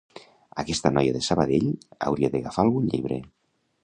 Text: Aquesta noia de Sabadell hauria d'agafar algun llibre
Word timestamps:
Aquesta 0.61 0.91
noia 0.95 1.11
de 1.17 1.21
Sabadell 1.27 1.67
hauria 2.07 2.31
d'agafar 2.37 2.65
algun 2.65 2.89
llibre 2.95 3.19